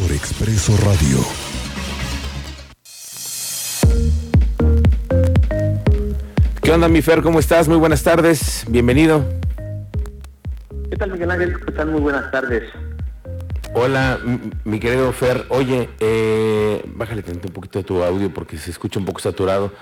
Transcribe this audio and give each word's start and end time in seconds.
por 0.00 0.10
Expreso 0.12 0.76
Radio. 0.78 1.18
¿Qué 6.62 6.72
onda, 6.72 6.88
mi 6.88 7.02
Fer? 7.02 7.22
¿Cómo 7.22 7.38
estás? 7.38 7.68
Muy 7.68 7.76
buenas 7.76 8.02
tardes. 8.02 8.64
Bienvenido. 8.68 9.24
¿Qué 10.90 10.96
tal, 10.96 11.12
Miguel 11.12 11.30
Ángel? 11.30 11.60
¿Qué 11.64 11.72
tal? 11.72 11.90
Muy 11.90 12.00
buenas 12.00 12.30
tardes. 12.30 12.62
Hola, 13.74 14.18
mi 14.64 14.80
querido 14.80 15.12
Fer. 15.12 15.44
Oye, 15.48 15.88
eh, 16.00 16.82
bájale 16.94 17.22
tanto 17.22 17.48
un 17.48 17.54
poquito 17.54 17.78
de 17.78 17.84
tu 17.84 18.02
audio 18.02 18.32
porque 18.32 18.58
se 18.58 18.70
escucha 18.70 18.98
un 18.98 19.04
poco 19.04 19.20
saturado. 19.20 19.72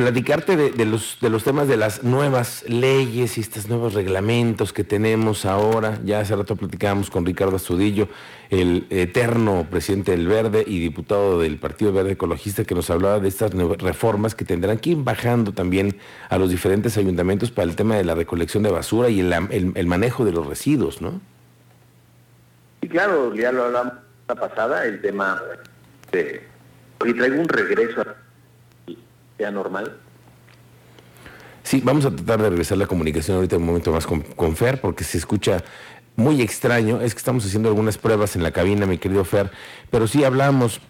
Platicarte 0.00 0.56
de, 0.56 0.86
los, 0.86 1.18
de 1.20 1.28
los 1.28 1.44
temas 1.44 1.68
de 1.68 1.76
las 1.76 2.02
nuevas 2.02 2.64
leyes 2.66 3.36
y 3.36 3.42
estos 3.42 3.68
nuevos 3.68 3.92
reglamentos 3.92 4.72
que 4.72 4.82
tenemos 4.82 5.44
ahora. 5.44 5.98
Ya 6.02 6.20
hace 6.20 6.34
rato 6.34 6.56
platicábamos 6.56 7.10
con 7.10 7.26
Ricardo 7.26 7.56
Astudillo, 7.56 8.08
el 8.48 8.86
eterno 8.88 9.66
presidente 9.70 10.12
del 10.12 10.26
Verde 10.26 10.64
y 10.66 10.80
diputado 10.80 11.38
del 11.38 11.58
Partido 11.58 11.92
Verde 11.92 12.12
Ecologista, 12.12 12.64
que 12.64 12.74
nos 12.74 12.88
hablaba 12.88 13.20
de 13.20 13.28
estas 13.28 13.52
reformas 13.52 14.34
que 14.34 14.46
tendrán 14.46 14.78
que 14.78 14.88
ir 14.88 14.96
bajando 14.96 15.52
también 15.52 15.98
a 16.30 16.38
los 16.38 16.48
diferentes 16.48 16.96
ayuntamientos 16.96 17.50
para 17.50 17.68
el 17.68 17.76
tema 17.76 17.96
de 17.96 18.04
la 18.04 18.14
recolección 18.14 18.62
de 18.62 18.70
basura 18.70 19.10
y 19.10 19.20
el, 19.20 19.86
manejo 19.86 20.24
de 20.24 20.32
los 20.32 20.46
residuos, 20.46 21.02
¿no? 21.02 21.20
Sí, 22.80 22.88
claro, 22.88 23.34
ya 23.34 23.52
lo 23.52 23.64
hablamos 23.64 23.92
la 24.28 24.34
pasada, 24.34 24.86
el 24.86 25.02
tema 25.02 25.42
de... 26.10 26.42
Hoy 27.00 27.12
traigo 27.12 27.38
un 27.38 27.48
regreso 27.48 28.00
a 28.00 28.29
sea 29.40 29.50
normal. 29.50 29.96
Sí, 31.62 31.80
vamos 31.82 32.04
a 32.04 32.14
tratar 32.14 32.42
de 32.42 32.50
regresar 32.50 32.76
la 32.76 32.86
comunicación 32.86 33.36
ahorita 33.36 33.56
un 33.56 33.64
momento 33.64 33.90
más 33.90 34.06
con, 34.06 34.20
con 34.20 34.54
Fer, 34.54 34.82
porque 34.82 35.02
se 35.02 35.16
escucha 35.16 35.64
muy 36.14 36.42
extraño. 36.42 37.00
Es 37.00 37.14
que 37.14 37.18
estamos 37.18 37.46
haciendo 37.46 37.70
algunas 37.70 37.96
pruebas 37.96 38.36
en 38.36 38.42
la 38.42 38.50
cabina, 38.50 38.84
mi 38.84 38.98
querido 38.98 39.24
Fer, 39.24 39.50
pero 39.90 40.06
sí 40.06 40.24
hablamos 40.24 40.82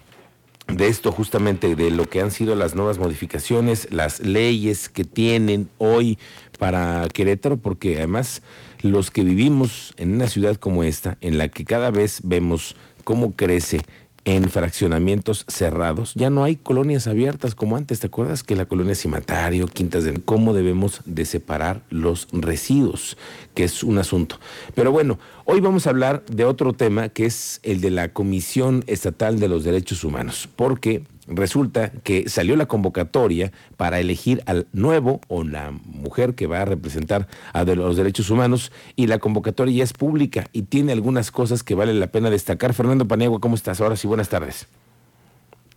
de 0.66 0.88
esto 0.88 1.12
justamente, 1.12 1.76
de 1.76 1.92
lo 1.92 2.08
que 2.08 2.20
han 2.20 2.32
sido 2.32 2.56
las 2.56 2.74
nuevas 2.74 2.98
modificaciones, 2.98 3.86
las 3.92 4.18
leyes 4.18 4.88
que 4.88 5.04
tienen 5.04 5.68
hoy 5.78 6.18
para 6.58 7.06
Querétaro, 7.12 7.56
porque 7.56 7.98
además 7.98 8.42
los 8.82 9.12
que 9.12 9.22
vivimos 9.22 9.94
en 9.96 10.14
una 10.14 10.26
ciudad 10.26 10.56
como 10.56 10.82
esta, 10.82 11.18
en 11.20 11.38
la 11.38 11.48
que 11.48 11.64
cada 11.64 11.92
vez 11.92 12.20
vemos 12.24 12.74
cómo 13.04 13.36
crece 13.36 13.82
en 14.24 14.48
fraccionamientos 14.50 15.44
cerrados, 15.48 16.12
ya 16.14 16.30
no 16.30 16.44
hay 16.44 16.56
colonias 16.56 17.06
abiertas 17.06 17.54
como 17.54 17.76
antes, 17.76 18.00
¿te 18.00 18.08
acuerdas? 18.08 18.42
Que 18.42 18.56
la 18.56 18.66
colonia 18.66 18.94
Cimatario, 18.94 19.66
Quintas 19.66 20.04
de... 20.04 20.20
¿Cómo 20.20 20.52
debemos 20.52 21.00
de 21.06 21.24
separar 21.24 21.82
los 21.90 22.28
residuos? 22.32 23.16
Que 23.54 23.64
es 23.64 23.82
un 23.82 23.98
asunto. 23.98 24.38
Pero 24.74 24.92
bueno, 24.92 25.18
hoy 25.44 25.60
vamos 25.60 25.86
a 25.86 25.90
hablar 25.90 26.24
de 26.26 26.44
otro 26.44 26.72
tema 26.74 27.08
que 27.08 27.26
es 27.26 27.60
el 27.62 27.80
de 27.80 27.90
la 27.90 28.12
Comisión 28.12 28.84
Estatal 28.86 29.40
de 29.40 29.48
los 29.48 29.64
Derechos 29.64 30.04
Humanos, 30.04 30.48
porque 30.54 31.04
resulta 31.26 31.90
que 31.90 32.28
salió 32.28 32.56
la 32.56 32.66
convocatoria 32.66 33.52
para 33.76 34.00
elegir 34.00 34.42
al 34.46 34.66
nuevo 34.72 35.20
o 35.28 35.44
la 35.44 35.70
mujer 35.70 36.34
que 36.34 36.46
va 36.46 36.62
a 36.62 36.64
representar 36.64 37.28
a 37.52 37.64
los 37.64 37.96
derechos 37.96 38.30
humanos 38.30 38.72
y 38.96 39.06
la 39.06 39.18
convocatoria 39.18 39.78
ya 39.78 39.84
es 39.84 39.92
pública 39.92 40.46
y 40.52 40.62
tiene 40.62 40.92
algunas 40.92 41.30
cosas 41.30 41.62
que 41.62 41.74
vale 41.74 41.94
la 41.94 42.08
pena 42.08 42.30
destacar. 42.30 42.74
Fernando 42.74 43.06
Paniagua, 43.06 43.40
¿cómo 43.40 43.54
estás? 43.54 43.80
Ahora 43.80 43.96
sí, 43.96 44.06
buenas 44.06 44.28
tardes. 44.28 44.66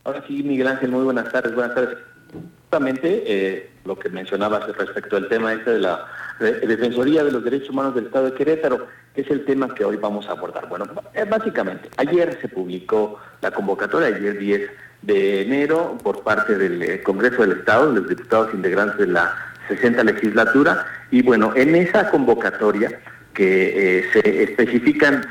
Ahora 0.04 0.24
sí, 0.28 0.44
Miguel 0.44 0.68
Ángel, 0.68 0.92
muy 0.92 1.04
buenas 1.04 1.32
tardes. 1.32 1.56
Buenas 1.56 1.76
tardes. 1.76 1.98
Justamente 2.34 3.24
eh, 3.28 3.70
lo 3.86 3.98
que 4.00 4.10
mencionabas 4.10 4.66
respecto 4.76 5.16
al 5.18 5.28
tema 5.30 5.54
este 5.54 5.72
de 5.72 5.80
la 5.80 6.06
de- 6.40 6.62
Defensoría 6.62 7.24
de 7.24 7.32
los 7.32 7.44
Derechos 7.44 7.70
Humanos 7.70 7.94
del 7.94 8.06
Estado 8.08 8.26
de 8.26 8.34
Querétaro, 8.34 8.88
que 9.14 9.22
es 9.22 9.30
el 9.30 9.46
tema 9.46 9.74
que 9.76 9.86
hoy 9.86 9.98
vamos 9.98 10.28
a 10.28 10.32
abordar. 10.32 10.68
Bueno, 10.68 10.86
eh, 11.14 11.26
básicamente, 11.30 11.90
ayer 11.98 12.36
se 12.42 12.48
publicó 12.48 13.20
la 13.42 13.52
convocatoria, 13.52 14.08
ayer 14.16 14.38
10 14.40 14.72
de 15.04 15.42
enero, 15.44 15.98
por 16.02 16.24
parte 16.24 16.58
del 16.58 16.82
eh, 16.82 17.04
Congreso 17.04 17.44
del 17.44 17.60
Estado, 17.60 17.92
los 17.92 18.08
diputados 18.10 18.54
integrantes 18.56 18.98
de 18.98 19.08
la 19.08 19.36
60 19.68 20.04
legislatura, 20.04 20.86
y 21.12 21.22
bueno, 21.22 21.54
en 21.56 21.76
esa 21.76 22.10
convocatoria 22.10 23.00
que 23.34 24.06
se 24.14 24.44
especifican 24.44 25.26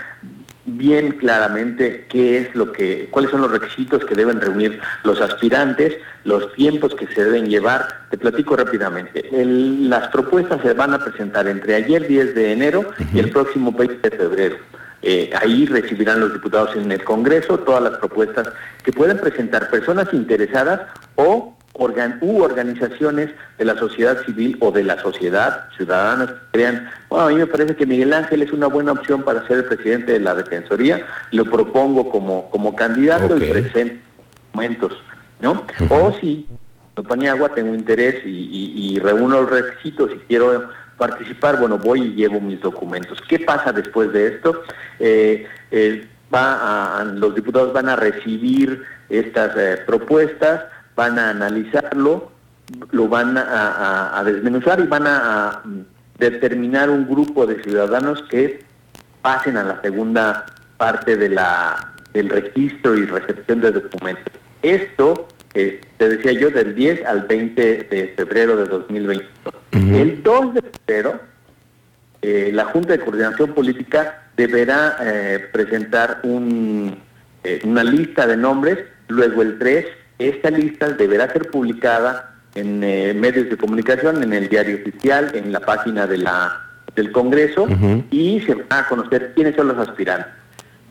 bien 0.77 1.13
claramente 1.13 2.07
qué 2.09 2.39
es 2.39 2.55
lo 2.55 2.73
que, 2.73 3.09
cuáles 3.11 3.31
son 3.31 3.41
los 3.43 3.51
requisitos 3.51 4.05
que 4.05 4.15
deben 4.15 4.41
reunir 4.41 4.81
los 5.05 5.21
aspirantes, 5.21 5.97
los 6.25 6.53
tiempos 6.55 6.95
que 6.95 7.07
se 7.09 7.25
deben 7.25 7.47
llevar. 7.47 7.87
Te 8.11 8.19
platico 8.19 8.57
rápidamente. 8.57 9.29
El- 9.33 9.89
las 9.91 10.09
propuestas 10.09 10.61
se 10.63 10.73
van 10.73 10.95
a 10.95 10.99
presentar 11.05 11.47
entre 11.49 11.75
ayer 11.77 12.07
10 12.07 12.35
de 12.35 12.53
enero 12.53 12.85
y 13.13 13.19
el 13.19 13.31
próximo 13.31 13.73
20 13.73 14.11
de 14.11 14.17
febrero. 14.17 14.57
Eh, 15.05 15.31
ahí 15.41 15.67
recibirán 15.67 16.21
los 16.21 16.33
diputados 16.33 16.77
en 16.77 16.93
el 16.93 17.03
Congreso 17.03 17.59
todas 17.59 17.83
las 17.83 17.99
propuestas 17.99 18.49
que 18.85 18.93
pueden 18.93 19.19
presentar 19.19 19.69
personas 19.69 20.07
interesadas 20.13 20.83
o 21.17 21.57
organ- 21.83 22.19
u 22.21 22.43
organizaciones 22.43 23.31
de 23.59 23.65
la 23.65 23.77
sociedad 23.77 24.23
civil 24.25 24.57
o 24.61 24.71
de 24.71 24.85
la 24.85 25.01
sociedad, 25.01 25.69
ciudadanos 25.77 26.31
que 26.31 26.37
crean, 26.53 26.91
bueno, 27.09 27.27
a 27.27 27.29
mí 27.31 27.37
me 27.37 27.47
parece 27.47 27.77
que 27.77 27.87
Miguel 27.87 28.13
Ángel 28.13 28.43
es 28.43 28.53
una 28.53 28.67
buena 28.69 28.93
opción 28.93 29.23
para 29.23 29.47
ser 29.47 29.59
el 29.59 29.65
presidente 29.65 30.13
de 30.13 30.21
la 30.21 30.35
Defensoría, 30.35 31.05
lo 31.33 31.45
propongo 31.45 32.11
como, 32.11 32.51
como 32.51 32.75
candidato 32.75 33.37
y 33.37 33.41
presento 33.51 34.01
documentos, 34.53 34.93
¿no? 35.41 35.65
O 35.89 36.13
si 36.21 36.47
no 36.97 37.03
ponía 37.03 37.33
agua, 37.33 37.49
tengo 37.55 37.75
interés 37.75 38.17
y, 38.25 38.29
y- 38.29 38.95
y 38.95 38.99
reúno 38.99 39.41
los 39.41 39.51
requisitos 39.51 40.11
y 40.15 40.19
quiero 40.29 40.69
participar, 40.99 41.59
bueno, 41.59 41.79
voy 41.79 42.03
y 42.03 42.15
llevo 42.15 42.41
mis 42.41 42.61
documentos. 42.61 43.19
¿Qué 43.29 43.39
pasa 43.41 43.73
después 43.73 44.13
de 44.13 44.29
esto? 44.29 44.63
Eh, 45.01 45.47
eh, 45.71 46.07
va 46.33 46.99
a- 47.01 47.05
los 47.05 47.35
diputados 47.35 47.73
van 47.73 47.89
a 47.89 47.97
recibir 47.97 48.85
estas 49.09 49.57
eh, 49.57 49.79
propuestas, 49.87 50.65
van 50.95 51.19
a 51.19 51.31
analizarlo, 51.31 52.31
lo 52.91 53.09
van 53.09 53.37
a, 53.39 53.43
a- 53.43 54.19
a 54.21 54.25
desmenuzar 54.25 54.81
y 54.81 54.87
van 54.87 55.07
a, 55.07 55.49
a, 55.49 55.63
determinar 56.19 56.89
un 56.91 57.09
grupo 57.09 57.47
de 57.47 57.63
ciudadanos 57.63 58.23
que 58.31 58.65
pasen 59.23 59.57
a 59.57 59.65
la 59.65 59.81
segunda 59.83 60.47
parte 60.77 61.17
de 61.17 61.29
la, 61.31 61.93
del 62.13 62.29
registro 62.29 62.97
y 62.97 63.07
recepción 63.07 63.61
de 63.61 63.73
documentos. 63.73 64.33
Esto, 64.63 65.29
eh, 65.55 65.81
te 65.97 66.09
decía 66.09 66.33
yo, 66.33 66.51
del 66.51 66.75
10 66.75 67.05
al 67.07 67.23
20 67.23 67.63
de 67.91 68.15
febrero 68.17 68.57
de 68.57 68.67
2022. 68.67 69.55
El 69.73 70.23
2 70.23 70.55
de 70.55 70.63
febrero, 70.63 71.21
eh, 72.21 72.51
la 72.53 72.67
Junta 72.67 72.93
de 72.93 73.01
Coordinación 73.01 73.53
Política 73.53 74.23
deberá 74.37 74.97
eh, 75.01 75.49
presentar 75.53 76.21
un, 76.23 76.97
eh, 77.43 77.61
una 77.65 77.83
lista 77.83 78.27
de 78.27 78.37
nombres, 78.37 78.79
luego 79.09 79.43
el 79.43 79.59
3, 79.59 79.87
esta 80.29 80.51
lista 80.51 80.89
deberá 80.91 81.33
ser 81.33 81.51
publicada 81.51 82.35
en 82.55 82.83
eh, 82.85 83.15
medios 83.15 83.49
de 83.49 83.57
comunicación, 83.57 84.23
en 84.23 84.33
el 84.33 84.49
diario 84.49 84.77
oficial, 84.77 85.33
en 85.35 85.53
la 85.53 85.61
página 85.61 86.07
de 86.07 86.19
la, 86.19 86.61
del 86.95 87.13
Congreso, 87.13 87.67
y 88.11 88.41
se 88.41 88.55
van 88.55 88.67
a 88.71 88.89
conocer 88.89 89.33
quiénes 89.35 89.57
son 89.57 89.69
los 89.69 89.79
aspirantes. 89.79 90.33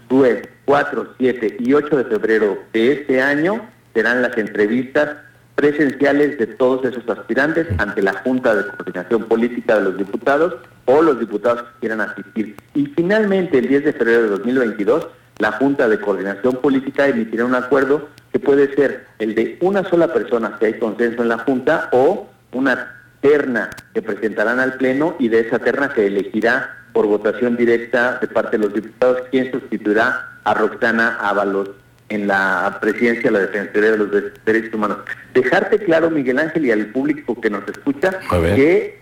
2, 0.10 0.28
4, 0.66 1.14
7 1.18 1.58
y 1.60 1.74
8 1.74 1.98
de 1.98 2.04
febrero 2.06 2.58
de 2.74 2.92
este 2.94 3.22
año 3.22 3.62
serán 3.94 4.22
las 4.22 4.38
entrevistas 4.38 5.10
presenciales 5.56 6.38
de 6.38 6.48
todos 6.48 6.84
esos 6.86 7.08
aspirantes 7.08 7.68
ante 7.78 8.02
la 8.02 8.14
Junta 8.14 8.56
de 8.56 8.66
Coordinación 8.72 9.24
Política 9.26 9.78
de 9.78 9.84
los 9.84 9.98
Diputados 9.98 10.56
o 10.86 11.02
los 11.02 11.20
diputados 11.20 11.62
que 11.62 11.80
quieran 11.82 12.02
asistir. 12.02 12.56
Y 12.74 12.88
finalmente, 12.88 13.60
el 13.60 13.68
10 13.68 13.86
de 13.86 13.94
febrero 13.94 14.24
de 14.24 14.30
2022, 14.30 15.08
la 15.38 15.52
Junta 15.54 15.88
de 15.88 16.00
Coordinación 16.00 16.56
Política 16.56 17.08
emitirá 17.08 17.46
un 17.46 17.56
acuerdo 17.56 18.10
que 18.32 18.40
puede 18.40 18.74
ser 18.76 19.06
el 19.20 19.36
de 19.36 19.58
una 19.62 19.84
sola 19.90 20.14
persona, 20.14 20.58
si 20.60 20.66
hay 20.66 20.80
consenso 20.80 21.22
en 21.22 21.30
la 21.30 21.40
Junta, 21.40 21.90
o 21.92 22.30
una 22.54 22.98
terna 23.22 23.70
que 23.94 24.02
presentarán 24.02 24.60
al 24.60 24.74
Pleno 24.76 25.16
y 25.20 25.28
de 25.30 25.42
esa 25.42 25.60
terna 25.60 25.94
se 25.94 26.08
elegirá 26.08 26.78
por 26.94 27.06
votación 27.08 27.56
directa 27.56 28.18
de 28.20 28.28
parte 28.28 28.58
de 28.58 28.64
los 28.66 28.74
diputados 28.74 29.24
quién 29.32 29.52
sustituirá 29.52 30.40
a 30.44 30.54
Roxana 30.54 31.18
Ábalos 31.22 31.70
en 32.10 32.28
la 32.28 32.78
presidencia 32.82 33.24
de 33.24 33.32
la 33.32 33.40
Defensoría 33.40 33.92
de 33.92 33.98
los 33.98 34.12
De- 34.12 34.34
Derechos 34.46 34.74
Humanos. 34.74 34.98
Dejarte 35.34 35.80
claro, 35.80 36.10
Miguel 36.10 36.40
Ángel, 36.40 36.66
y 36.66 36.72
al 36.72 36.88
público 36.88 37.40
que 37.40 37.50
nos 37.50 37.66
escucha, 37.70 38.20
que 38.56 39.00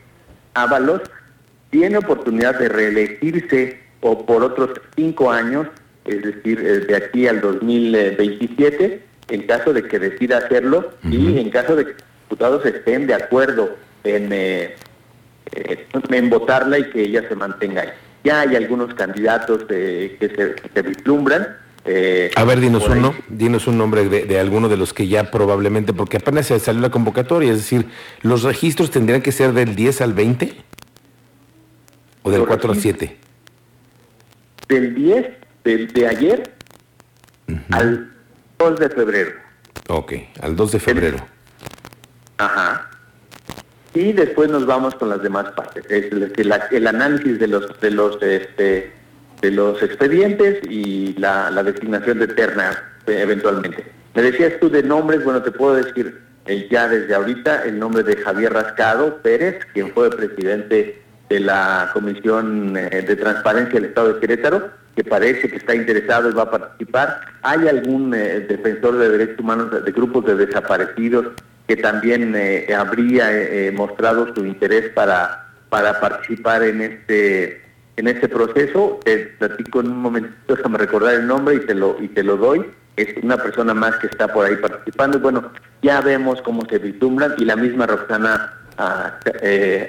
Ábalos 0.54 1.02
tiene 1.72 1.98
oportunidad 1.98 2.60
de 2.60 2.70
reelegirse 2.70 3.80
o 4.02 4.26
por 4.26 4.44
otros 4.44 4.72
cinco 4.96 5.32
años, 5.32 5.68
es 6.06 6.22
decir, 6.24 6.60
eh, 6.60 6.80
de 6.86 6.96
aquí 6.96 7.28
al 7.28 7.42
2027, 7.42 9.02
en 9.30 9.44
caso 9.44 9.74
de 9.74 9.84
que 9.84 10.00
decida 10.00 10.38
hacerlo 10.40 10.92
y 11.04 11.38
en 11.38 11.50
caso 11.50 11.76
de 11.76 11.86
que 11.86 11.92
los 11.92 12.04
diputados 12.30 12.66
estén 12.66 13.08
de 13.08 13.14
acuerdo 13.14 13.78
en, 14.04 14.30
eh, 14.32 14.76
eh, 15.54 15.88
en 16.10 16.30
votarla 16.30 16.80
y 16.80 16.90
que 16.90 17.02
ella 17.04 17.28
se 17.28 17.36
mantenga 17.36 17.82
ahí. 17.84 17.90
Ya 18.24 18.42
hay 18.42 18.56
algunos 18.56 18.94
candidatos 18.96 19.66
eh, 19.70 20.18
que, 20.20 20.28
se, 20.30 20.56
que 20.56 20.70
se 20.74 20.82
vislumbran. 20.82 21.48
eh, 21.86 22.32
A 22.36 22.44
ver, 22.44 22.60
dinos 22.60 22.88
uno, 22.90 23.14
dinos 23.30 23.66
un 23.68 23.78
nombre 23.78 24.10
de, 24.10 24.26
de 24.26 24.40
alguno 24.40 24.68
de 24.68 24.78
los 24.78 24.94
que 24.94 25.08
ya 25.08 25.32
probablemente, 25.32 25.94
porque 25.94 26.18
apenas 26.18 26.48
se 26.48 26.60
salió 26.60 26.82
la 26.82 26.90
convocatoria, 26.92 27.52
es 27.52 27.58
decir, 27.60 27.86
¿los 28.22 28.44
registros 28.44 28.92
tendrían 28.92 29.22
que 29.22 29.32
ser 29.32 29.54
del 29.54 29.76
10 29.76 30.02
al 30.02 30.14
20? 30.14 30.54
¿O 32.24 32.30
del 32.32 32.40
Los 32.40 32.48
4 32.48 32.72
al 32.72 32.76
registros. 32.76 33.10
7? 33.10 33.18
Del 34.68 34.94
10 34.96 35.26
del, 35.64 35.88
de 35.94 36.08
ayer 36.08 36.54
al 37.72 38.12
2 38.60 38.78
de 38.78 38.90
febrero. 38.90 39.32
Ok, 39.88 40.14
al 40.42 40.56
2 40.56 40.72
de 40.74 40.80
febrero. 40.80 41.18
Ajá. 42.38 42.90
Y 43.94 44.12
después 44.12 44.50
nos 44.50 44.66
vamos 44.66 44.96
con 44.96 45.10
las 45.10 45.24
demás 45.24 45.52
partes. 45.52 45.86
Es 45.90 46.12
el, 46.12 46.34
el 46.72 46.88
análisis 46.88 47.40
de 47.40 47.48
los 47.48 47.80
de 47.80 47.92
los 47.92 48.22
este, 48.22 48.94
de 49.42 49.52
los 49.52 49.82
expedientes 49.82 50.60
y 50.70 51.14
la, 51.14 51.52
designación 51.64 52.20
de 52.20 52.28
terna 52.28 52.72
eh, 53.08 53.20
eventualmente. 53.22 53.86
Me 54.14 54.24
decías 54.24 54.54
tú 54.60 54.70
de 54.70 54.84
nombres, 54.84 55.24
bueno, 55.24 55.42
te 55.42 55.52
puedo 55.52 55.76
decir 55.76 56.20
eh, 56.46 56.68
ya 56.70 56.90
desde 56.90 57.16
ahorita 57.16 57.64
el 57.64 57.80
nombre 57.80 58.04
de 58.04 58.18
Javier 58.18 58.54
Rascado 58.54 59.22
Pérez, 59.22 59.66
quien 59.74 59.92
fue 59.94 60.10
presidente 60.10 61.02
de 61.30 61.40
la 61.40 61.92
Comisión 61.94 62.76
eh, 62.76 63.04
de 63.08 63.16
Transparencia 63.16 63.76
del 63.76 63.86
Estado 63.86 64.14
de 64.14 64.20
Querétaro, 64.20 64.70
que 64.96 65.04
parece 65.04 65.50
que 65.50 65.58
está 65.58 65.76
interesado 65.76 66.30
y 66.30 66.34
va 66.34 66.44
a 66.44 66.52
participar. 66.52 67.22
¿Hay 67.44 67.68
algún 67.68 68.12
defensor 68.12 68.98
de 68.98 69.10
derechos 69.10 69.40
humanos 69.40 69.86
de 69.86 69.92
grupos 69.92 70.26
de 70.26 70.36
desaparecidos 70.36 71.28
que 71.68 71.78
también 71.78 72.36
habría 72.76 73.30
mostrado 73.72 74.34
su 74.34 74.44
interés 74.46 74.90
para, 74.90 75.48
para 75.70 76.02
participar 76.02 76.64
en 76.64 76.82
este 76.82 77.70
en 78.00 78.08
este 78.08 78.28
proceso. 78.30 79.00
Te 79.04 79.18
platico 79.38 79.82
en 79.82 79.88
un 79.88 80.02
momento, 80.02 80.30
déjame 80.48 80.78
recordar 80.78 81.16
el 81.16 81.28
nombre 81.28 81.56
y 81.56 81.60
te 81.60 81.76
lo 81.76 81.98
y 82.02 82.08
te 82.08 82.24
lo 82.24 82.38
doy. 82.38 82.66
Es 82.96 83.08
una 83.22 83.38
persona 83.38 83.74
más 83.74 83.96
que 83.98 84.08
está 84.08 84.28
por 84.28 84.46
ahí 84.46 84.56
participando. 84.56 85.20
Bueno, 85.20 85.52
ya 85.82 86.02
vemos 86.02 86.42
cómo 86.42 86.66
se 86.70 86.80
vislumbran 86.80 87.36
y 87.38 87.46
la 87.46 87.56
misma 87.56 87.86
Roxana 87.86 88.54
eh, 89.42 89.88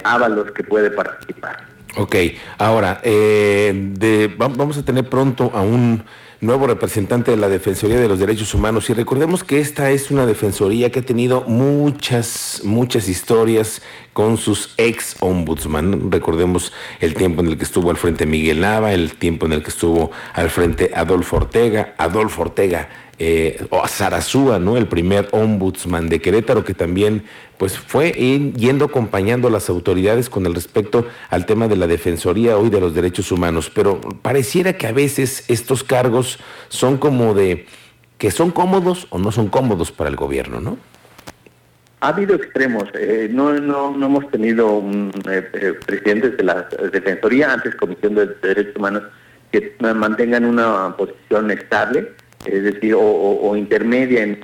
que 0.54 0.64
puede 0.64 0.90
participar. 0.90 1.64
Ok, 1.96 2.16
ahora, 2.58 3.00
eh, 3.02 4.32
vamos 4.36 4.78
a 4.78 4.84
tener 4.84 5.08
pronto 5.08 5.50
a 5.54 5.62
un 5.62 6.04
nuevo 6.40 6.66
representante 6.66 7.30
de 7.30 7.36
la 7.36 7.48
Defensoría 7.48 8.00
de 8.00 8.08
los 8.08 8.18
Derechos 8.18 8.54
Humanos. 8.54 8.88
Y 8.88 8.94
recordemos 8.94 9.44
que 9.44 9.60
esta 9.60 9.90
es 9.90 10.10
una 10.10 10.24
defensoría 10.24 10.90
que 10.90 11.00
ha 11.00 11.02
tenido 11.02 11.42
muchas, 11.42 12.62
muchas 12.64 13.08
historias 13.08 13.82
con 14.12 14.38
sus 14.38 14.74
ex 14.76 15.16
ombudsman. 15.20 16.10
Recordemos 16.10 16.72
el 17.00 17.14
tiempo 17.14 17.42
en 17.42 17.48
el 17.48 17.58
que 17.58 17.64
estuvo 17.64 17.90
al 17.90 17.96
frente 17.96 18.24
Miguel 18.24 18.60
Nava, 18.60 18.92
el 18.92 19.14
tiempo 19.14 19.46
en 19.46 19.52
el 19.52 19.62
que 19.62 19.70
estuvo 19.70 20.10
al 20.32 20.50
frente 20.50 20.90
Adolfo 20.94 21.36
Ortega. 21.36 21.94
Adolfo 21.98 22.42
Ortega 22.42 22.88
eh, 23.22 23.66
o 23.68 23.86
Zarazúa, 23.86 24.58
¿no? 24.58 24.78
El 24.78 24.86
primer 24.86 25.28
ombudsman 25.32 26.08
de 26.08 26.22
Querétaro 26.22 26.64
que 26.64 26.72
también 26.72 27.24
pues 27.58 27.78
fue 27.78 28.12
yendo 28.12 28.86
acompañando 28.86 29.48
a 29.48 29.50
las 29.50 29.68
autoridades 29.68 30.30
con 30.30 30.46
el 30.46 30.54
respecto 30.54 31.06
al 31.28 31.44
tema 31.44 31.68
de 31.68 31.76
la 31.76 31.86
defensoría 31.86 32.56
hoy 32.56 32.70
de 32.70 32.80
los 32.80 32.94
derechos 32.94 33.30
humanos, 33.30 33.70
pero 33.72 34.00
pareciera 34.00 34.72
que 34.72 34.86
a 34.86 34.92
veces 34.92 35.44
estos 35.48 35.84
cargos 35.84 36.38
son 36.70 36.96
como 36.96 37.34
de 37.34 37.66
que 38.16 38.30
son 38.30 38.50
cómodos 38.50 39.06
o 39.10 39.18
no 39.18 39.32
son 39.32 39.48
cómodos 39.48 39.92
para 39.92 40.08
el 40.08 40.16
gobierno, 40.16 40.60
¿no? 40.60 40.78
Ha 42.00 42.08
habido 42.08 42.34
extremos. 42.34 42.84
Eh, 42.94 43.28
no, 43.30 43.52
no, 43.52 43.94
no 43.94 44.06
hemos 44.06 44.30
tenido 44.30 44.82
eh, 45.28 45.46
eh, 45.52 45.74
presidentes 45.84 46.38
de 46.38 46.44
la 46.44 46.66
Defensoría, 46.90 47.52
antes 47.52 47.74
Comisión 47.74 48.14
de 48.14 48.28
Derechos 48.42 48.76
Humanos, 48.76 49.02
que 49.52 49.74
mantengan 49.94 50.46
una 50.46 50.96
posición 50.96 51.50
estable 51.50 52.12
es 52.44 52.62
decir, 52.62 52.94
o, 52.96 53.56
intermedia 53.56 54.22
en, 54.22 54.38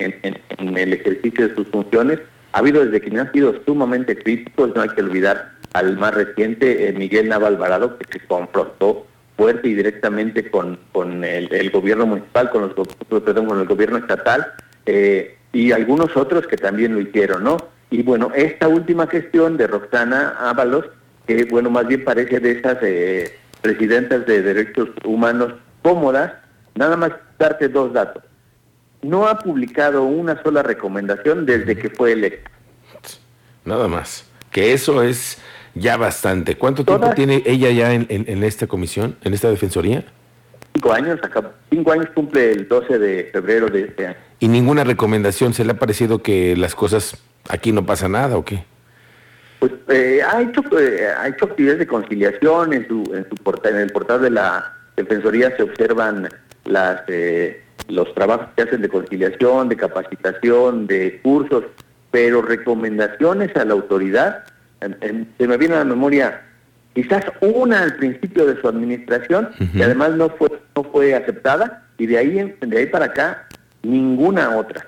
el 0.77 0.93
ejercicio 0.93 1.47
de 1.47 1.55
sus 1.55 1.67
funciones. 1.67 2.19
Ha 2.53 2.59
habido 2.59 2.85
desde 2.85 3.01
quienes 3.01 3.21
han 3.21 3.31
sido 3.31 3.55
sumamente 3.65 4.17
críticos, 4.17 4.71
no 4.75 4.81
hay 4.81 4.89
que 4.89 5.01
olvidar 5.01 5.51
al 5.73 5.97
más 5.97 6.13
reciente, 6.13 6.87
eh, 6.87 6.93
Miguel 6.93 7.29
Navalvarado, 7.29 7.97
que 7.97 8.19
se 8.19 8.25
confrontó 8.25 9.05
fuerte 9.35 9.67
y 9.67 9.75
directamente 9.75 10.49
con, 10.49 10.79
con 10.91 11.23
el, 11.23 11.69
gobierno 11.69 12.07
municipal, 12.07 12.49
con, 12.49 12.61
los, 12.61 13.21
perdón, 13.21 13.45
con 13.45 13.59
el 13.59 13.67
gobierno 13.67 13.97
estatal, 13.97 14.47
eh, 14.85 15.37
y 15.53 15.71
algunos 15.71 16.15
otros 16.17 16.47
que 16.47 16.57
también 16.57 16.93
lo 16.93 17.01
hicieron, 17.01 17.43
¿no? 17.43 17.57
Y 17.89 18.03
bueno, 18.03 18.31
esta 18.35 18.67
última 18.67 19.07
gestión 19.07 19.57
de 19.57 19.67
Roxana 19.67 20.35
Ábalos, 20.39 20.85
que 21.25 21.45
bueno, 21.45 21.69
más 21.69 21.87
bien 21.87 22.03
parece 22.03 22.39
de 22.39 22.51
esas 22.51 22.77
eh, 22.81 23.31
presidentas 23.61 24.25
de 24.25 24.41
derechos 24.41 24.89
humanos 25.05 25.53
cómodas, 25.83 26.33
Nada 26.77 26.95
más 26.95 27.11
darte 27.39 27.67
dos 27.67 27.91
datos. 27.91 28.23
No 29.01 29.27
ha 29.27 29.39
publicado 29.39 30.03
una 30.03 30.41
sola 30.43 30.61
recomendación 30.63 31.45
desde 31.45 31.75
que 31.75 31.89
fue 31.89 32.13
electo. 32.13 32.49
Nada 33.65 33.87
más. 33.87 34.25
Que 34.51 34.73
eso 34.73 35.03
es 35.03 35.39
ya 35.73 35.97
bastante. 35.97 36.55
¿Cuánto 36.55 36.85
tiempo 36.85 37.09
tiene 37.15 37.43
ella 37.45 37.71
ya 37.71 37.93
en, 37.93 38.43
esta 38.43 38.67
comisión, 38.67 39.17
en 39.23 39.33
esta 39.33 39.49
defensoría? 39.49 40.05
Cinco 40.73 40.93
años, 40.93 41.19
acá, 41.23 41.51
cinco 41.71 41.91
años 41.91 42.07
cumple 42.13 42.51
el 42.51 42.67
12 42.67 42.99
de 42.99 43.29
febrero 43.31 43.67
de 43.67 43.81
este 43.81 44.07
año. 44.07 44.17
¿Y 44.39 44.47
ninguna 44.47 44.83
recomendación? 44.83 45.53
¿Se 45.53 45.65
le 45.65 45.71
ha 45.71 45.79
parecido 45.79 46.21
que 46.21 46.55
las 46.55 46.75
cosas 46.75 47.17
aquí 47.49 47.71
no 47.71 47.85
pasa 47.85 48.07
nada 48.07 48.37
o 48.37 48.45
qué? 48.45 48.63
Pues 49.59 49.71
eh, 49.89 50.21
ha, 50.21 50.41
hecho, 50.41 50.61
eh, 50.79 51.07
ha 51.07 51.27
hecho 51.27 51.45
actividades 51.45 51.79
de 51.79 51.87
conciliación 51.87 52.73
en 52.73 52.87
su, 52.87 53.11
en 53.15 53.27
su 53.27 53.35
portal, 53.35 53.75
en 53.75 53.81
el 53.81 53.91
portal 53.91 54.21
de 54.21 54.29
la 54.29 54.77
defensoría 54.95 55.55
se 55.55 55.63
observan 55.63 56.29
las, 56.67 57.01
eh, 57.07 57.63
los 57.87 58.13
trabajos 58.13 58.47
que 58.55 58.63
hacen 58.63 58.81
de 58.81 58.89
conciliación, 58.89 59.69
de 59.69 59.77
capacitación, 59.77 60.87
de 60.87 61.19
cursos, 61.21 61.63
pero 62.11 62.41
recomendaciones 62.41 63.55
a 63.55 63.65
la 63.65 63.73
autoridad, 63.73 64.43
se 64.79 65.47
me 65.47 65.57
viene 65.57 65.75
a 65.75 65.79
la 65.79 65.85
memoria 65.85 66.41
quizás 66.93 67.25
una 67.41 67.83
al 67.83 67.95
principio 67.95 68.45
de 68.47 68.59
su 68.59 68.67
administración, 68.67 69.49
y 69.73 69.83
además 69.83 70.13
no 70.13 70.29
fue, 70.29 70.49
no 70.75 70.83
fue 70.83 71.13
aceptada, 71.13 71.85
y 71.99 72.07
de 72.07 72.17
ahí, 72.17 72.55
de 72.59 72.77
ahí 72.77 72.87
para 72.87 73.05
acá, 73.05 73.47
ninguna 73.83 74.57
otra. 74.57 74.87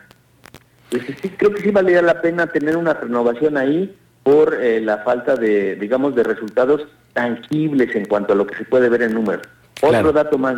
Entonces, 0.89 1.17
sí, 1.21 1.29
creo 1.29 1.53
que 1.53 1.61
sí 1.61 1.69
valía 1.69 2.01
la 2.01 2.19
pena 2.19 2.47
tener 2.47 2.77
una 2.77 2.95
renovación 2.95 3.57
ahí 3.57 3.95
por 4.23 4.55
eh, 4.55 4.81
la 4.81 4.99
falta 4.99 5.35
de, 5.35 5.75
digamos, 5.75 6.15
de 6.15 6.23
resultados 6.23 6.87
tangibles 7.13 7.95
en 7.95 8.05
cuanto 8.05 8.33
a 8.33 8.35
lo 8.35 8.47
que 8.47 8.55
se 8.55 8.65
puede 8.65 8.89
ver 8.89 9.03
en 9.03 9.13
números. 9.13 9.47
Otro 9.81 10.11
dato 10.11 10.37
más, 10.39 10.55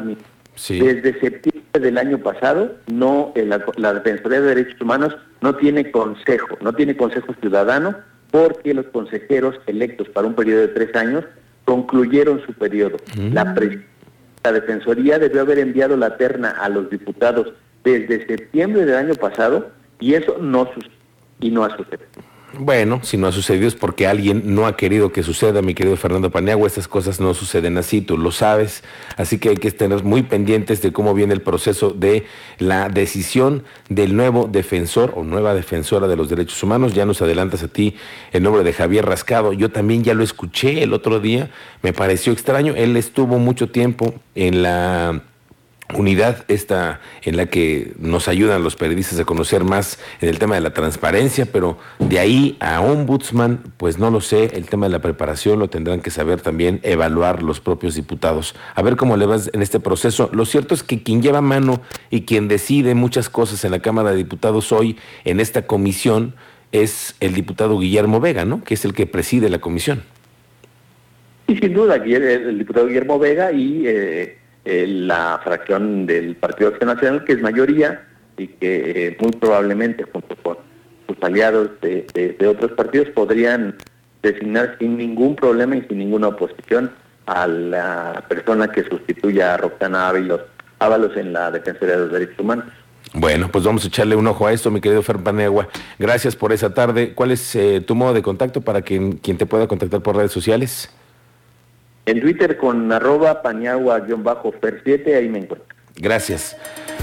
desde 0.55 1.19
septiembre 1.19 1.79
del 1.79 1.97
año 1.97 2.17
pasado, 2.19 2.75
no 2.87 3.31
eh, 3.35 3.45
la, 3.45 3.93
Defensoría 3.93 4.41
de 4.41 4.55
Derechos 4.55 4.81
Humanos 4.81 5.15
no 5.41 5.55
tiene 5.55 5.91
consejo, 5.91 6.57
no 6.61 6.73
tiene 6.73 6.95
consejo 6.95 7.33
ciudadano, 7.39 7.95
porque 8.31 8.73
los 8.73 8.85
consejeros 8.87 9.55
electos 9.67 10.09
para 10.09 10.27
un 10.27 10.35
periodo 10.35 10.61
de 10.61 10.67
tres 10.69 10.95
años 10.95 11.25
concluyeron 11.65 12.41
su 12.45 12.53
periodo. 12.53 12.97
Mm. 13.17 13.33
La, 13.33 13.55
la 14.43 14.51
Defensoría 14.51 15.19
debió 15.19 15.41
haber 15.41 15.59
enviado 15.59 15.95
la 15.97 16.17
terna 16.17 16.51
a 16.51 16.69
los 16.69 16.89
diputados 16.89 17.53
desde 17.83 18.25
septiembre 18.25 18.85
del 18.85 18.95
año 18.95 19.15
pasado 19.15 19.71
y 19.99 20.13
eso 20.13 20.37
no 20.39 20.69
y 21.39 21.49
no 21.49 21.63
ha 21.63 21.75
sucedido. 21.75 22.07
Bueno, 22.59 22.99
si 23.01 23.15
no 23.15 23.27
ha 23.27 23.31
sucedido 23.31 23.67
es 23.67 23.75
porque 23.75 24.07
alguien 24.07 24.53
no 24.53 24.67
ha 24.67 24.75
querido 24.75 25.13
que 25.13 25.23
suceda, 25.23 25.61
mi 25.61 25.73
querido 25.73 25.95
Fernando 25.95 26.31
Paniagua. 26.31 26.67
Estas 26.67 26.87
cosas 26.87 27.21
no 27.21 27.33
suceden 27.33 27.77
así, 27.77 28.01
tú 28.01 28.17
lo 28.17 28.31
sabes. 28.31 28.83
Así 29.15 29.39
que 29.39 29.49
hay 29.49 29.57
que 29.57 29.69
estar 29.69 30.03
muy 30.03 30.23
pendientes 30.23 30.81
de 30.81 30.91
cómo 30.91 31.13
viene 31.13 31.33
el 31.33 31.41
proceso 31.41 31.91
de 31.91 32.25
la 32.59 32.89
decisión 32.89 33.63
del 33.87 34.17
nuevo 34.17 34.49
defensor 34.51 35.13
o 35.15 35.23
nueva 35.23 35.53
defensora 35.53 36.07
de 36.07 36.17
los 36.17 36.29
derechos 36.29 36.61
humanos. 36.61 36.93
Ya 36.93 37.05
nos 37.05 37.21
adelantas 37.21 37.63
a 37.63 37.69
ti 37.69 37.95
el 38.33 38.43
nombre 38.43 38.63
de 38.63 38.73
Javier 38.73 39.05
Rascado. 39.05 39.53
Yo 39.53 39.71
también 39.71 40.03
ya 40.03 40.13
lo 40.13 40.23
escuché 40.23 40.83
el 40.83 40.93
otro 40.93 41.21
día. 41.21 41.51
Me 41.81 41.93
pareció 41.93 42.33
extraño. 42.33 42.73
Él 42.75 42.97
estuvo 42.97 43.39
mucho 43.39 43.69
tiempo 43.69 44.13
en 44.35 44.61
la 44.61 45.23
unidad 45.95 46.45
esta 46.47 47.01
en 47.23 47.37
la 47.37 47.45
que 47.47 47.93
nos 47.99 48.27
ayudan 48.27 48.63
los 48.63 48.75
periodistas 48.75 49.19
a 49.19 49.25
conocer 49.25 49.63
más 49.63 49.99
en 50.21 50.29
el 50.29 50.39
tema 50.39 50.55
de 50.55 50.61
la 50.61 50.73
transparencia, 50.73 51.45
pero 51.45 51.77
de 51.99 52.19
ahí 52.19 52.57
a 52.59 52.81
ombudsman, 52.81 53.73
pues 53.77 53.99
no 53.99 54.09
lo 54.09 54.21
sé, 54.21 54.51
el 54.53 54.65
tema 54.67 54.87
de 54.87 54.91
la 54.91 54.99
preparación 54.99 55.59
lo 55.59 55.69
tendrán 55.69 56.01
que 56.01 56.09
saber 56.09 56.41
también 56.41 56.79
evaluar 56.83 57.43
los 57.43 57.59
propios 57.59 57.95
diputados. 57.95 58.55
A 58.75 58.81
ver 58.81 58.95
cómo 58.95 59.17
le 59.17 59.25
vas 59.25 59.49
en 59.53 59.61
este 59.61 59.79
proceso. 59.79 60.29
Lo 60.33 60.45
cierto 60.45 60.73
es 60.73 60.83
que 60.83 61.03
quien 61.03 61.21
lleva 61.21 61.41
mano 61.41 61.81
y 62.09 62.21
quien 62.21 62.47
decide 62.47 62.95
muchas 62.95 63.29
cosas 63.29 63.63
en 63.65 63.71
la 63.71 63.79
Cámara 63.79 64.11
de 64.11 64.17
Diputados 64.17 64.71
hoy 64.71 64.97
en 65.25 65.39
esta 65.39 65.67
comisión 65.67 66.35
es 66.71 67.15
el 67.19 67.33
diputado 67.33 67.79
Guillermo 67.79 68.19
Vega, 68.19 68.45
¿no? 68.45 68.63
Que 68.63 68.75
es 68.75 68.85
el 68.85 68.93
que 68.93 69.05
preside 69.05 69.49
la 69.49 69.59
comisión. 69.59 70.03
Y 71.47 71.57
sin 71.57 71.73
duda, 71.73 71.95
el 71.95 72.57
diputado 72.57 72.87
Guillermo 72.87 73.19
Vega 73.19 73.51
y 73.51 73.83
eh, 73.85 74.37
eh, 74.63 74.85
la 74.87 75.39
fracción 75.43 76.05
del 76.05 76.35
Partido 76.35 76.71
Nacional, 76.85 77.23
que 77.23 77.33
es 77.33 77.41
mayoría 77.41 78.03
y 78.37 78.47
que 78.47 79.07
eh, 79.07 79.17
muy 79.19 79.31
probablemente 79.31 80.03
junto 80.03 80.35
con 80.37 80.57
sus 81.07 81.17
aliados 81.23 81.69
de, 81.81 82.35
otros 82.47 82.71
partidos 82.73 83.09
podrían 83.09 83.75
designar 84.21 84.75
sin 84.79 84.97
ningún 84.97 85.35
problema 85.35 85.75
y 85.75 85.81
sin 85.87 85.97
ninguna 85.97 86.27
oposición 86.27 86.91
a 87.25 87.47
la 87.47 88.23
persona 88.29 88.71
que 88.71 88.83
sustituya 88.83 89.55
a 89.55 89.57
Roxana 89.57 90.09
Ábalos, 90.09 90.41
Ábalos 90.79 91.17
en 91.17 91.33
la 91.33 91.49
Defensoría 91.51 91.95
de 91.95 92.01
los 92.01 92.11
Derechos 92.11 92.39
Humanos. 92.39 92.65
Bueno, 93.13 93.49
pues 93.51 93.63
vamos 93.63 93.83
a 93.83 93.87
echarle 93.87 94.15
un 94.15 94.27
ojo 94.27 94.47
a 94.47 94.53
esto, 94.53 94.71
mi 94.71 94.79
querido 94.79 95.01
Fer 95.01 95.17
Panegua. 95.17 95.67
Gracias 95.99 96.35
por 96.35 96.53
esa 96.53 96.73
tarde. 96.73 97.13
¿Cuál 97.13 97.31
es 97.31 97.55
eh, 97.55 97.81
tu 97.81 97.95
modo 97.95 98.13
de 98.13 98.21
contacto 98.21 98.61
para 98.61 98.83
quien, 98.83 99.13
quien 99.13 99.37
te 99.37 99.45
pueda 99.45 99.67
contactar 99.67 100.01
por 100.01 100.15
redes 100.15 100.31
sociales? 100.31 100.89
En 102.05 102.19
Twitter 102.19 102.57
con 102.57 102.91
arroba 102.91 103.41
paniagua-fer7, 103.43 105.15
ahí 105.15 105.29
me 105.29 105.39
encuentro. 105.39 105.67
Gracias. 105.95 106.57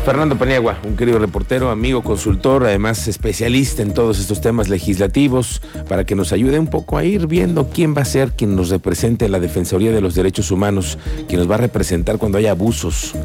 Fernando 0.04 0.38
Paniagua, 0.38 0.78
un 0.84 0.96
querido 0.96 1.18
reportero, 1.18 1.70
amigo, 1.70 2.02
consultor, 2.02 2.64
además 2.64 3.06
especialista 3.08 3.82
en 3.82 3.92
todos 3.92 4.18
estos 4.18 4.40
temas 4.40 4.68
legislativos, 4.68 5.60
para 5.88 6.04
que 6.04 6.14
nos 6.14 6.32
ayude 6.32 6.58
un 6.58 6.68
poco 6.68 6.96
a 6.96 7.04
ir 7.04 7.26
viendo 7.26 7.68
quién 7.68 7.94
va 7.94 8.02
a 8.02 8.06
ser 8.06 8.32
quien 8.32 8.56
nos 8.56 8.70
represente 8.70 9.26
en 9.26 9.32
la 9.32 9.40
Defensoría 9.40 9.92
de 9.92 10.00
los 10.00 10.14
Derechos 10.14 10.50
Humanos, 10.50 10.98
quien 11.28 11.40
nos 11.40 11.50
va 11.50 11.56
a 11.56 11.58
representar 11.58 12.16
cuando 12.16 12.38
haya 12.38 12.52
abusos 12.52 13.14